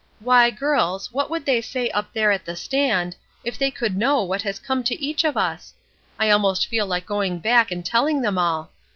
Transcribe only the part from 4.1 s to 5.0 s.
what has come to